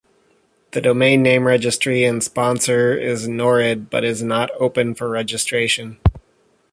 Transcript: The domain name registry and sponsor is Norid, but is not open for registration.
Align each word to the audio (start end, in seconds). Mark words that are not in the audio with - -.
The 0.71 0.81
domain 0.81 1.21
name 1.21 1.45
registry 1.45 2.05
and 2.05 2.23
sponsor 2.23 2.97
is 2.97 3.27
Norid, 3.27 3.91
but 3.91 4.03
is 4.03 4.23
not 4.23 4.49
open 4.59 4.95
for 4.95 5.07
registration. 5.07 5.99